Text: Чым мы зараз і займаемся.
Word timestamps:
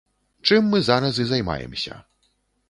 Чым 0.47 0.71
мы 0.71 0.79
зараз 0.87 1.19
і 1.25 1.27
займаемся. 1.33 2.01